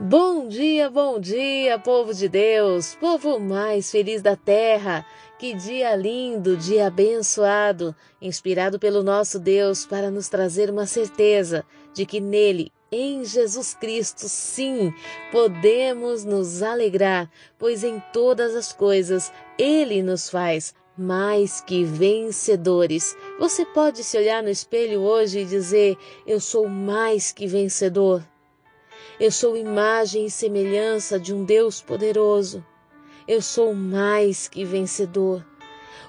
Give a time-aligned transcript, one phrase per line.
[0.00, 5.06] Bom dia, bom dia, povo de Deus, povo mais feliz da terra.
[5.38, 12.04] Que dia lindo, dia abençoado, inspirado pelo nosso Deus para nos trazer uma certeza de
[12.04, 14.92] que nele, em Jesus Cristo, sim,
[15.30, 23.16] podemos nos alegrar, pois em todas as coisas ele nos faz mais que vencedores.
[23.38, 28.24] Você pode se olhar no espelho hoje e dizer: Eu sou mais que vencedor.
[29.18, 32.64] Eu sou imagem e semelhança de um Deus poderoso.
[33.26, 35.44] Eu sou mais que vencedor.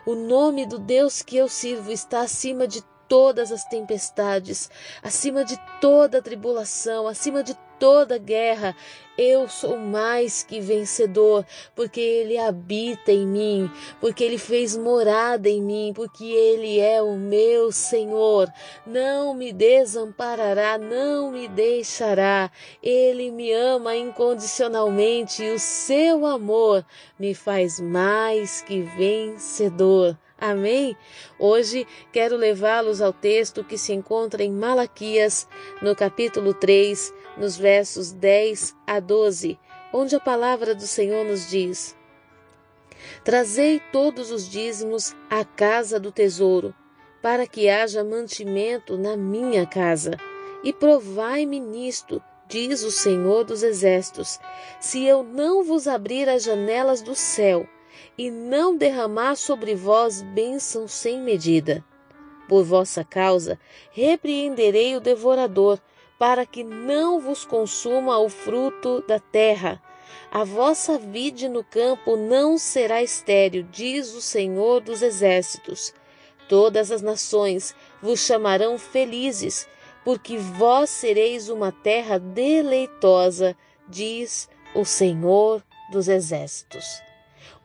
[0.05, 4.69] O nome do Deus que eu sirvo está acima de todas as tempestades,
[5.01, 8.75] acima de toda tribulação, acima de toda guerra.
[9.17, 15.61] Eu sou mais que vencedor, porque Ele habita em mim, porque Ele fez morada em
[15.61, 18.51] mim, porque Ele é o meu Senhor.
[18.85, 22.51] Não me desamparará, não me deixará.
[22.83, 26.85] Ele me ama incondicionalmente e o seu amor
[27.17, 30.17] me faz mais que vencedor.
[30.37, 30.97] Amém?
[31.39, 35.47] Hoje quero levá-los ao texto que se encontra em Malaquias,
[35.81, 39.57] no capítulo 3, nos versos 10 a 12,
[39.93, 41.95] onde a palavra do Senhor nos diz:
[43.23, 46.75] Trazei todos os dízimos à casa do tesouro,
[47.21, 50.17] para que haja mantimento na minha casa,
[50.65, 54.37] e provai-me nisto, diz o Senhor dos Exércitos,
[54.81, 57.65] se eu não vos abrir as janelas do céu
[58.17, 61.83] e não derramar sobre vós bênção sem medida.
[62.47, 63.59] Por vossa causa,
[63.91, 65.79] repreenderei o devorador,
[66.17, 69.81] para que não vos consuma o fruto da terra.
[70.31, 75.93] A vossa vide no campo não será estéril, diz o Senhor dos Exércitos.
[76.47, 79.67] Todas as nações vos chamarão felizes,
[80.03, 83.57] porque vós sereis uma terra deleitosa,
[83.87, 87.04] diz o Senhor dos Exércitos.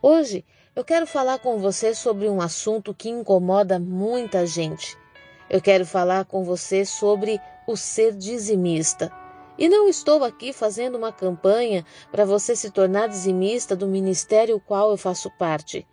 [0.03, 4.96] Hoje eu quero falar com você sobre um assunto que incomoda muita gente.
[5.48, 9.13] Eu quero falar com você sobre o ser dizimista.
[9.58, 14.90] E não estou aqui fazendo uma campanha para você se tornar dizimista do ministério qual
[14.90, 15.86] eu faço parte.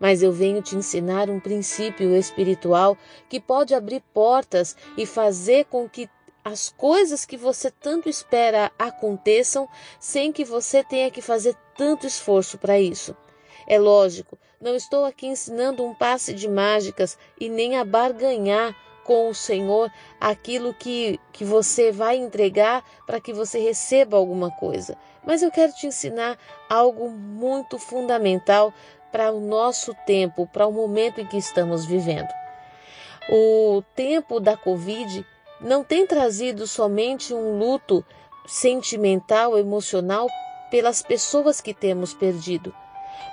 [0.00, 2.96] Mas eu venho te ensinar um princípio espiritual
[3.28, 6.08] que pode abrir portas e fazer com que
[6.44, 9.68] as coisas que você tanto espera aconteçam
[10.00, 13.14] sem que você tenha que fazer tanto esforço para isso.
[13.66, 18.74] É lógico, não estou aqui ensinando um passe de mágicas e nem a barganhar
[19.04, 19.90] com o Senhor
[20.20, 24.96] aquilo que, que você vai entregar para que você receba alguma coisa.
[25.24, 28.72] Mas eu quero te ensinar algo muito fundamental
[29.10, 32.28] para o nosso tempo, para o momento em que estamos vivendo.
[33.30, 35.24] O tempo da Covid
[35.60, 38.04] não tem trazido somente um luto
[38.46, 40.26] sentimental, emocional
[40.70, 42.74] pelas pessoas que temos perdido,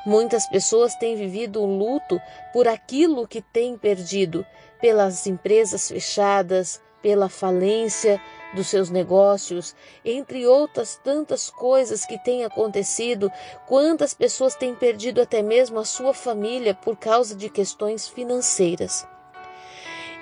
[0.05, 2.21] Muitas pessoas têm vivido o luto
[2.53, 4.45] por aquilo que têm perdido,
[4.81, 8.21] pelas empresas fechadas, pela falência
[8.53, 13.31] dos seus negócios, entre outras tantas coisas que têm acontecido,
[13.67, 19.07] quantas pessoas têm perdido até mesmo a sua família por causa de questões financeiras.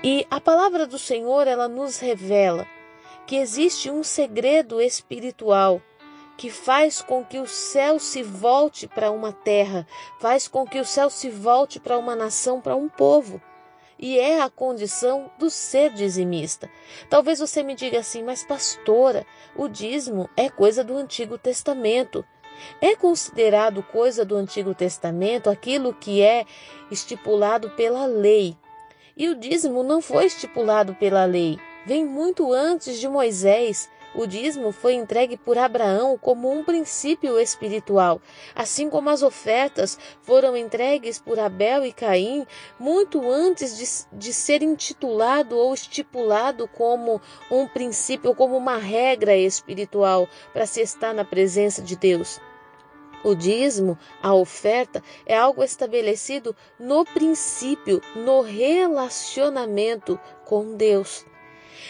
[0.03, 2.67] E a palavra do Senhor, ela nos revela
[3.25, 5.81] que existe um segredo espiritual
[6.37, 9.87] que faz com que o céu se volte para uma terra,
[10.19, 13.41] faz com que o céu se volte para uma nação, para um povo.
[13.99, 16.69] E é a condição do ser dizimista.
[17.09, 22.23] Talvez você me diga assim, mas pastora, o dízimo é coisa do Antigo Testamento.
[22.79, 26.45] É considerado coisa do Antigo Testamento aquilo que é
[26.91, 28.55] estipulado pela lei.
[29.15, 33.89] E o dízimo não foi estipulado pela lei, vem muito antes de Moisés.
[34.17, 38.19] O dízimo foi entregue por Abraão como um princípio espiritual,
[38.55, 42.47] assim como as ofertas foram entregues por Abel e Caim
[42.79, 50.27] muito antes de, de ser intitulado ou estipulado como um princípio, como uma regra espiritual
[50.51, 52.41] para se estar na presença de Deus.
[53.23, 61.23] O dízimo, a oferta, é algo estabelecido no princípio, no relacionamento com Deus.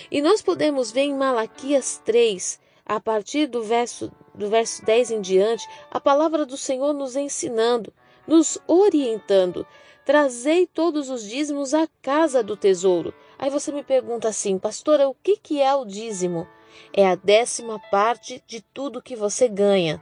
[0.10, 5.22] E nós podemos ver em Malaquias 3, a partir do verso, do verso 10 em
[5.22, 7.94] diante, a palavra do Senhor nos ensinando,
[8.28, 9.68] nos orientando.
[10.06, 13.14] Trazei todos os dízimos à casa do tesouro.
[13.38, 16.48] Aí você me pergunta assim, pastora, o que, que é o dízimo?
[16.94, 20.02] É a décima parte de tudo que você ganha.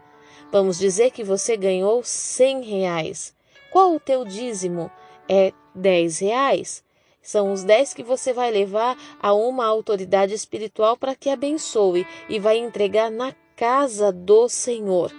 [0.51, 3.35] Vamos dizer que você ganhou 100 reais.
[3.71, 4.91] Qual o teu dízimo?
[5.27, 6.84] É 10 reais.
[7.25, 12.39] São os dez que você vai levar a uma autoridade espiritual para que abençoe e
[12.39, 15.11] vai entregar na casa do Senhor.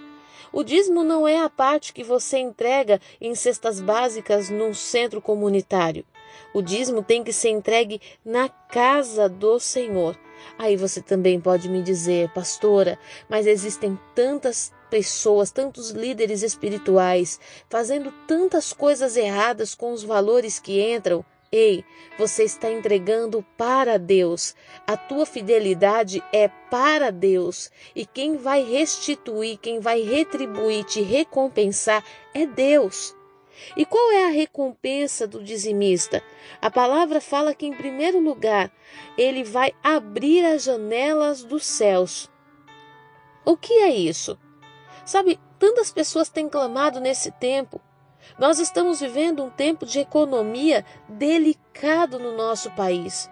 [0.53, 6.05] O dízimo não é a parte que você entrega em cestas básicas num centro comunitário.
[6.53, 10.17] O dízimo tem que ser entregue na casa do Senhor.
[10.57, 17.37] Aí você também pode me dizer, pastora, mas existem tantas pessoas, tantos líderes espirituais
[17.69, 21.25] fazendo tantas coisas erradas com os valores que entram.
[21.51, 21.85] Ei,
[22.17, 24.53] você está entregando para Deus.
[24.85, 27.71] A tua fidelidade é para Deus.
[27.95, 32.03] E quem vai restituir, quem vai retribuir, te recompensar
[32.33, 33.15] é Deus.
[33.77, 36.21] E qual é a recompensa do dizimista?
[36.61, 38.71] A palavra fala que, em primeiro lugar,
[39.17, 42.29] ele vai abrir as janelas dos céus.
[43.45, 44.37] O que é isso?
[45.05, 47.81] Sabe, tantas pessoas têm clamado nesse tempo
[48.37, 53.29] nós estamos vivendo um tempo de economia delicado no nosso país.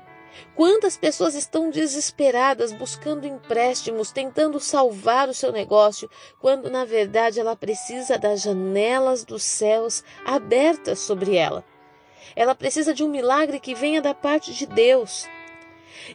[0.55, 6.09] Quantas pessoas estão desesperadas buscando empréstimos, tentando salvar o seu negócio,
[6.39, 11.63] quando na verdade ela precisa das janelas dos céus abertas sobre ela?
[12.35, 15.25] Ela precisa de um milagre que venha da parte de Deus.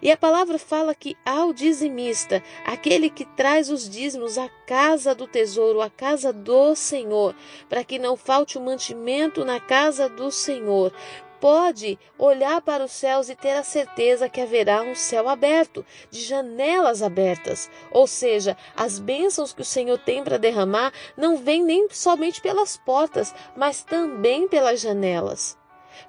[0.01, 5.27] E a palavra fala que ao dizimista, aquele que traz os dízimos à casa do
[5.27, 7.35] tesouro, à casa do Senhor,
[7.69, 10.93] para que não falte o mantimento na casa do Senhor,
[11.41, 16.21] pode olhar para os céus e ter a certeza que haverá um céu aberto, de
[16.21, 17.71] janelas abertas.
[17.91, 22.77] Ou seja, as bênçãos que o Senhor tem para derramar não vêm nem somente pelas
[22.77, 25.60] portas, mas também pelas janelas.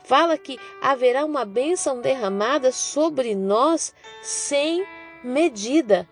[0.04, 4.86] Fala que haverá uma bênção derramada sobre nós sem
[5.24, 6.08] medida.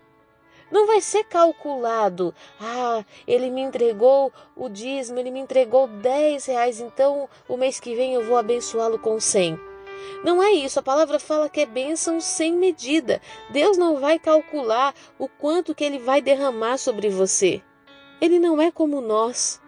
[0.72, 2.34] Não vai ser calculado.
[2.60, 7.96] Ah, ele me entregou o dízimo, ele me entregou 10 reais, então o mês que
[7.96, 9.60] vem eu vou abençoá-lo com 100.
[10.24, 13.22] Não é isso, a palavra fala que é bênção sem medida.
[13.50, 17.62] Deus não vai calcular o quanto que ele vai derramar sobre você.
[18.22, 19.62] Ele não é como nós.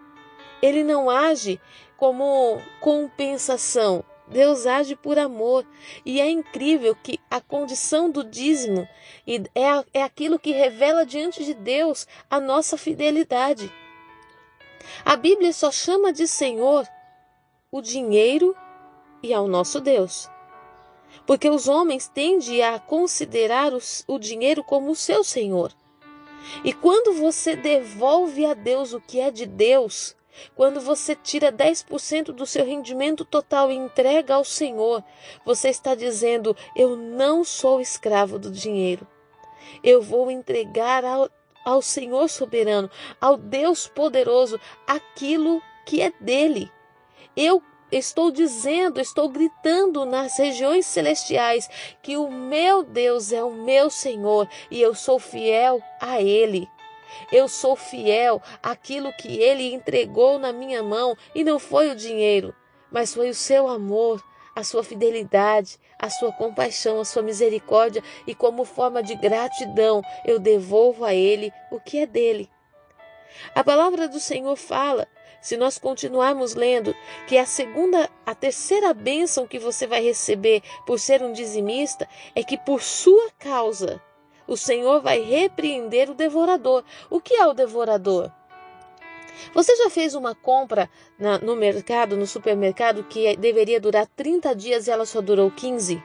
[0.62, 1.60] Ele não age
[2.02, 4.04] como compensação.
[4.28, 5.64] Deus age por amor.
[6.04, 8.90] E é incrível que a condição do dízimo
[9.28, 13.72] é, é aquilo que revela diante de Deus a nossa fidelidade.
[15.06, 16.88] A Bíblia só chama de Senhor
[17.72, 18.58] o dinheiro
[19.22, 20.28] e ao nosso Deus.
[21.28, 23.72] Porque os homens tendem a considerar
[24.08, 25.72] o dinheiro como o seu Senhor.
[26.64, 30.16] E quando você devolve a Deus o que é de Deus,
[30.56, 35.04] quando você tira 10% do seu rendimento total e entrega ao Senhor,
[35.46, 39.08] você está dizendo: Eu não sou escravo do dinheiro.
[39.84, 41.30] Eu vou entregar ao,
[41.64, 42.90] ao Senhor soberano,
[43.20, 46.72] ao Deus poderoso, aquilo que é dele.
[47.36, 47.62] Eu
[47.92, 51.70] estou dizendo, estou gritando nas regiões celestiais
[52.02, 56.70] que o meu Deus é o meu Senhor e eu sou fiel a Ele.
[57.32, 62.56] Eu sou fiel àquilo que ele entregou na minha mão e não foi o dinheiro,
[62.92, 64.24] mas foi o seu amor,
[64.56, 70.40] a sua fidelidade, a sua compaixão, a sua misericórdia e como forma de gratidão eu
[70.40, 72.50] devolvo a ele o que é dele.
[73.56, 75.08] A palavra do Senhor fala,
[75.42, 76.96] se nós continuarmos lendo,
[77.28, 82.44] que a segunda, a terceira bênção que você vai receber por ser um dizimista é
[82.44, 84.02] que por sua causa
[84.52, 86.84] o Senhor vai repreender o devorador.
[87.10, 88.30] O que é o devorador?
[89.54, 94.88] Você já fez uma compra na, no mercado, no supermercado, que deveria durar 30 dias
[94.88, 96.04] e ela só durou 15?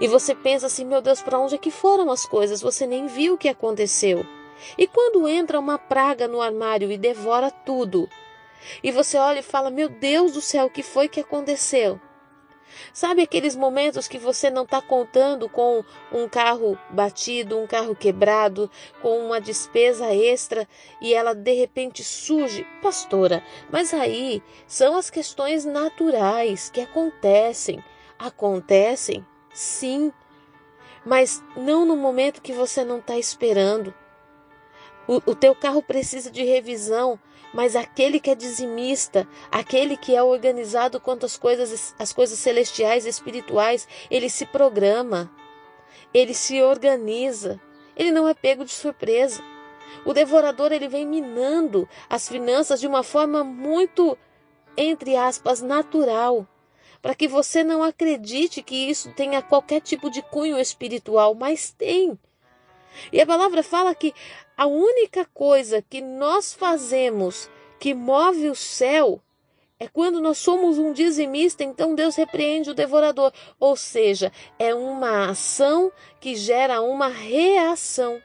[0.00, 2.60] E você pensa assim, meu Deus, para onde é que foram as coisas?
[2.60, 4.26] Você nem viu o que aconteceu.
[4.76, 8.10] E quando entra uma praga no armário e devora tudo,
[8.82, 12.00] e você olha e fala, meu Deus do céu, o que foi que aconteceu?
[12.92, 18.70] Sabe aqueles momentos que você não está contando com um carro batido, um carro quebrado,
[19.00, 20.68] com uma despesa extra
[21.00, 22.66] e ela de repente surge?
[22.82, 27.82] Pastora, mas aí são as questões naturais que acontecem.
[28.18, 30.12] Acontecem, sim,
[31.04, 33.94] mas não no momento que você não está esperando.
[35.08, 37.18] O, o teu carro precisa de revisão,
[37.54, 43.06] mas aquele que é dizimista, aquele que é organizado quanto às coisas, as coisas celestiais
[43.06, 45.30] e espirituais, ele se programa,
[46.12, 47.58] ele se organiza,
[47.96, 49.42] ele não é pego de surpresa.
[50.04, 54.16] O devorador ele vem minando as finanças de uma forma muito,
[54.76, 56.46] entre aspas, natural,
[57.00, 62.18] para que você não acredite que isso tenha qualquer tipo de cunho espiritual, mas tem.
[63.12, 64.12] E a palavra fala que
[64.58, 67.48] a única coisa que nós fazemos
[67.78, 69.22] que move o céu
[69.78, 73.32] é quando nós somos um dizimista, então Deus repreende o devorador.
[73.60, 78.20] Ou seja, é uma ação que gera uma reação.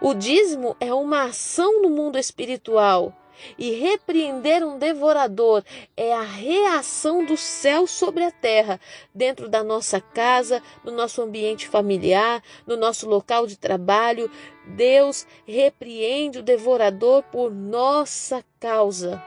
[0.00, 3.12] O dízimo é uma ação no mundo espiritual.
[3.58, 5.62] E repreender um devorador
[5.96, 8.80] é a reação do céu sobre a terra,
[9.14, 14.30] dentro da nossa casa, no nosso ambiente familiar, no nosso local de trabalho.
[14.66, 19.22] Deus repreende o devorador por nossa causa.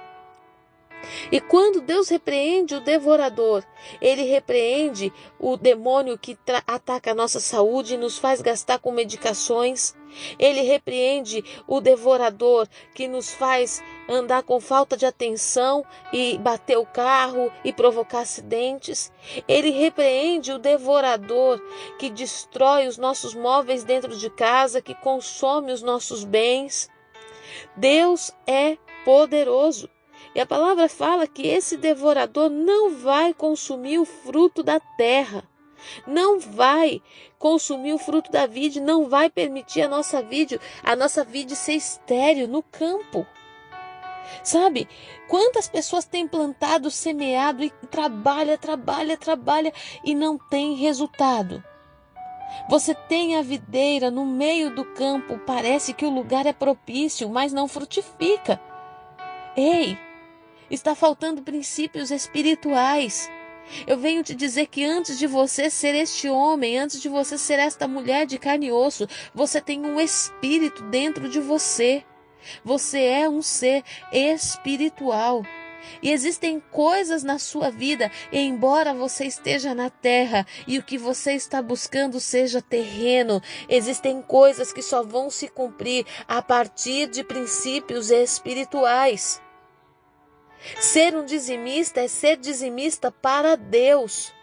[1.32, 3.64] E quando Deus repreende o devorador,
[4.02, 9.96] ele repreende o demônio que ataca a nossa saúde e nos faz gastar com medicações.
[10.38, 16.86] Ele repreende o devorador que nos faz andar com falta de atenção e bater o
[16.86, 19.12] carro e provocar acidentes.
[19.48, 21.62] Ele repreende o devorador
[21.98, 26.90] que destrói os nossos móveis dentro de casa, que consome os nossos bens.
[27.76, 29.90] Deus é poderoso.
[30.36, 35.44] E a palavra fala que esse devorador não vai consumir o fruto da terra,
[36.06, 37.02] não vai
[37.38, 41.74] consumir o fruto da vide, não vai permitir a nossa vide, a nossa vide ser
[41.74, 43.26] estéril no campo.
[44.44, 44.88] Sabe?
[45.28, 51.64] Quantas pessoas têm plantado, semeado e trabalha, trabalha, trabalha e não tem resultado?
[52.70, 57.54] Você tem a videira no meio do campo, parece que o lugar é propício, mas
[57.54, 58.60] não frutifica.
[59.56, 59.98] Ei,
[60.70, 63.28] Está faltando princípios espirituais.
[63.88, 67.60] Eu venho te dizer que antes de você ser este homem, antes de você ser
[67.60, 72.04] esta mulher de carne e osso, você tem um espírito dentro de você.
[72.64, 75.44] Você é um ser espiritual.
[76.02, 81.34] E existem coisas na sua vida, embora você esteja na terra e o que você
[81.34, 88.12] está buscando seja terreno, existem coisas que só vão se cumprir a partir de princípios
[88.12, 89.42] espirituais.
[90.80, 94.34] Ser um dizimista é ser dizimista para Deus.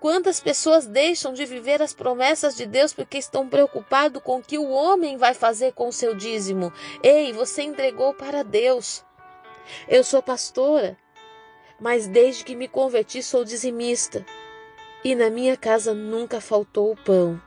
[0.00, 4.58] Quantas pessoas deixam de viver as promessas de Deus porque estão preocupados com o que
[4.58, 6.72] o homem vai fazer com o seu dízimo?
[7.02, 9.04] Ei, você entregou para Deus.
[9.88, 10.96] Eu sou pastora,
[11.80, 14.24] mas desde que me converti sou dizimista.
[15.04, 17.40] E na minha casa nunca faltou o pão.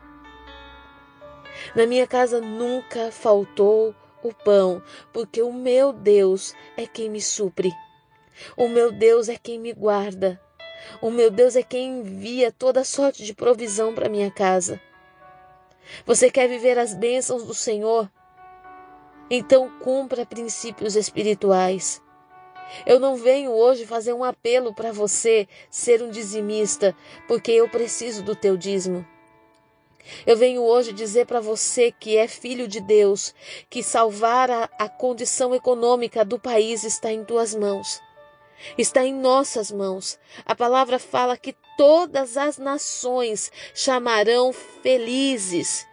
[1.74, 7.72] Na minha casa nunca faltou o pão, porque o meu Deus é quem me supre.
[8.56, 10.39] O meu Deus é quem me guarda.
[11.01, 14.80] O meu Deus é quem envia toda sorte de provisão para minha casa.
[16.06, 18.10] Você quer viver as bênçãos do Senhor?
[19.30, 22.01] Então cumpra princípios espirituais.
[22.86, 26.96] Eu não venho hoje fazer um apelo para você ser um dizimista,
[27.27, 29.06] porque eu preciso do teu dízimo.
[30.25, 33.34] Eu venho hoje dizer para você que é filho de Deus,
[33.70, 38.01] que salvar a, a condição econômica do país está em tuas mãos
[38.78, 40.20] está em nossas mãos.
[40.46, 45.86] A palavra fala que todas as nações chamarão felizes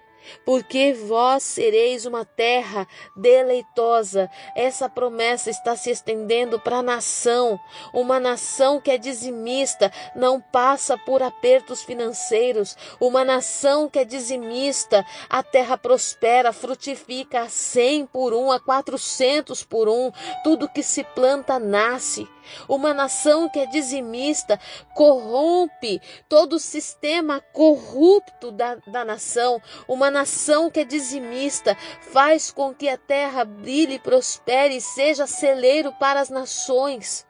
[0.44, 4.30] porque vós sereis uma terra deleitosa.
[4.56, 7.58] Essa promessa está se estendendo para a nação.
[7.92, 12.76] Uma nação que é dizimista não passa por apertos financeiros.
[13.00, 19.62] Uma nação que é dizimista, a terra prospera, frutifica a cem por um, a quatrocentos
[19.62, 20.10] por um.
[20.42, 22.28] Tudo que se planta nasce.
[22.68, 24.58] Uma nação que é dizimista
[24.94, 29.60] corrompe todo o sistema corrupto da, da nação.
[29.86, 35.92] Uma nação que é dizimista faz com que a terra brilhe, prospere e seja celeiro
[35.92, 37.26] para as nações.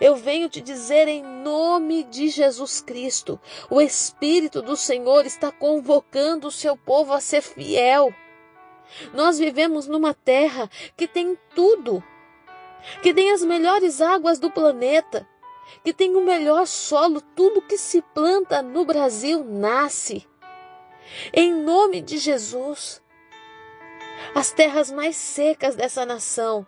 [0.00, 6.48] Eu venho te dizer em nome de Jesus Cristo: o Espírito do Senhor está convocando
[6.48, 8.12] o seu povo a ser fiel.
[9.14, 12.02] Nós vivemos numa terra que tem tudo
[13.02, 15.26] que tem as melhores águas do planeta,
[15.84, 20.26] que tem o melhor solo, tudo que se planta no Brasil nasce.
[21.32, 23.02] Em nome de Jesus.
[24.34, 26.66] As terras mais secas dessa nação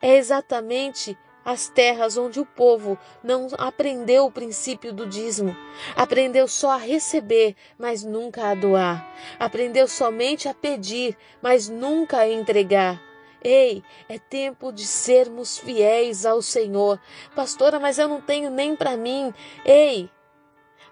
[0.00, 5.56] é exatamente as terras onde o povo não aprendeu o princípio do dízimo,
[5.96, 12.28] aprendeu só a receber, mas nunca a doar, aprendeu somente a pedir, mas nunca a
[12.28, 13.09] entregar.
[13.42, 17.00] Ei, é tempo de sermos fiéis ao Senhor.
[17.34, 19.32] Pastora, mas eu não tenho nem para mim.
[19.64, 20.10] Ei,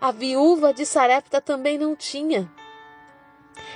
[0.01, 2.51] a viúva de Sarepta também não tinha.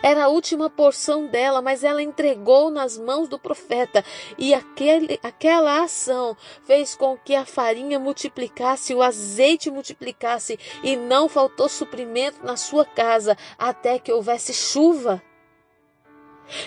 [0.02, 4.04] Era a última porção dela, mas ela entregou nas mãos do profeta.
[4.38, 11.28] E aquele, aquela ação fez com que a farinha multiplicasse, o azeite multiplicasse, e não
[11.28, 15.22] faltou suprimento na sua casa até que houvesse chuva.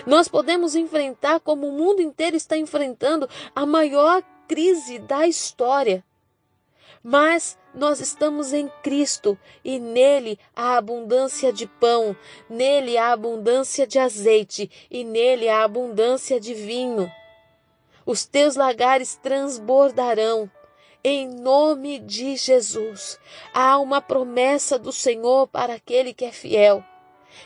[0.06, 6.04] Nós podemos enfrentar, como o mundo inteiro está enfrentando, a maior crise da história.
[7.02, 12.16] Mas Nós estamos em Cristo e nele há abundância de pão,
[12.48, 17.12] nele há abundância de azeite e nele há abundância de vinho.
[18.06, 20.50] Os teus lagares transbordarão.
[21.04, 23.20] Em nome de Jesus,
[23.52, 26.82] há uma promessa do Senhor para aquele que é fiel.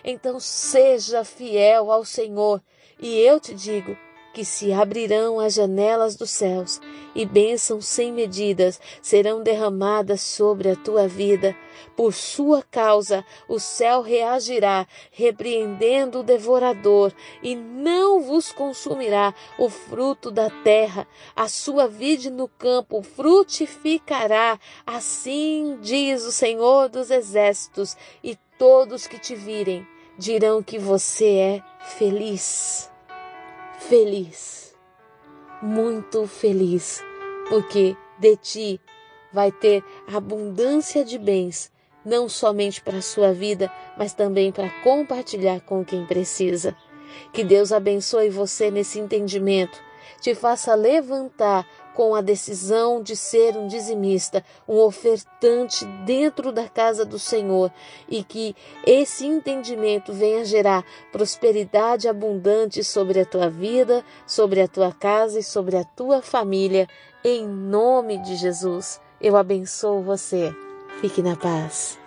[0.05, 2.63] Então seja fiel ao Senhor,
[2.99, 3.97] e eu te digo:
[4.33, 6.81] que se abrirão as janelas dos céus
[7.15, 11.57] e bênçãos sem medidas serão derramadas sobre a tua vida.
[11.97, 20.31] Por sua causa, o céu reagirá, repreendendo o devorador, e não vos consumirá o fruto
[20.31, 21.07] da terra.
[21.35, 24.59] A sua vide no campo frutificará.
[24.87, 29.87] Assim diz o Senhor dos Exércitos, e todos que te virem
[30.19, 32.90] dirão que você é feliz
[33.81, 34.75] feliz,
[35.63, 37.03] muito feliz,
[37.49, 38.81] porque de ti
[39.33, 41.73] vai ter abundância de bens,
[42.05, 46.77] não somente para a sua vida, mas também para compartilhar com quem precisa.
[47.33, 49.81] Que Deus abençoe você nesse entendimento,
[50.21, 51.67] te faça levantar
[52.01, 57.71] com a decisão de ser um dizimista, um ofertante dentro da casa do Senhor
[58.09, 64.95] e que esse entendimento venha gerar prosperidade abundante sobre a tua vida, sobre a tua
[64.95, 66.89] casa e sobre a tua família.
[67.23, 70.55] Em nome de Jesus, eu abençoo você.
[71.03, 72.00] Fique na paz.